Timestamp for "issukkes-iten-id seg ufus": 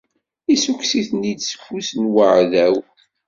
0.53-1.89